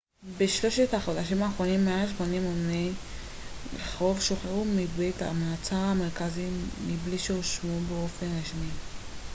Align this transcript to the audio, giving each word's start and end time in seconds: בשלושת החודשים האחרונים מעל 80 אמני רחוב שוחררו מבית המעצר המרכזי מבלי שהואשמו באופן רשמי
בשלושת 0.37 0.93
החודשים 0.93 1.43
האחרונים 1.43 1.85
מעל 1.85 2.07
80 2.17 2.41
אמני 2.45 2.91
רחוב 3.79 4.21
שוחררו 4.21 4.65
מבית 4.65 5.21
המעצר 5.21 5.75
המרכזי 5.75 6.47
מבלי 6.87 7.19
שהואשמו 7.19 7.79
באופן 7.89 8.25
רשמי 8.41 8.69